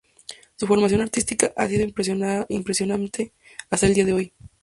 [0.55, 1.83] Su formación artística ha sido
[2.49, 3.33] impresionante
[3.69, 4.33] hasta el día de hoy.